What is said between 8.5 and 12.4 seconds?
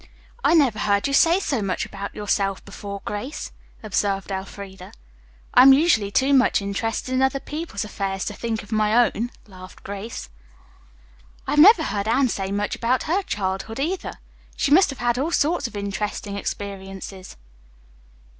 of my own," laughed Grace. "I have never heard Anne